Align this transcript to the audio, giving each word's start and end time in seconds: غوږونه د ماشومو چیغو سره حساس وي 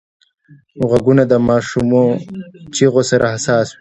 غوږونه 0.89 1.23
د 1.31 1.33
ماشومو 1.49 2.03
چیغو 2.75 3.01
سره 3.09 3.25
حساس 3.33 3.67
وي 3.69 3.69